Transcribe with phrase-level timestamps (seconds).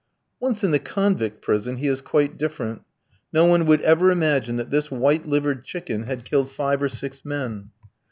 [0.39, 2.81] Once at the convict prison, he is quite different.
[3.31, 7.23] No one would ever imagine that this white livered chicken had killed five or six
[7.23, 7.69] men.